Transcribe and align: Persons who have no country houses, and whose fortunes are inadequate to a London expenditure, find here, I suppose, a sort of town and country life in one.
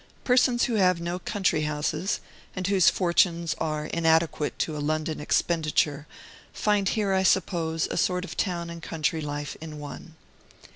Persons 0.23 0.63
who 0.63 0.77
have 0.77 0.99
no 0.99 1.19
country 1.19 1.61
houses, 1.61 2.21
and 2.55 2.65
whose 2.65 2.89
fortunes 2.89 3.53
are 3.59 3.85
inadequate 3.85 4.57
to 4.57 4.75
a 4.75 4.79
London 4.79 5.19
expenditure, 5.19 6.07
find 6.51 6.89
here, 6.89 7.13
I 7.13 7.21
suppose, 7.21 7.85
a 7.91 7.97
sort 7.97 8.25
of 8.25 8.35
town 8.35 8.71
and 8.71 8.81
country 8.81 9.21
life 9.21 9.55
in 9.61 9.77
one. 9.77 10.15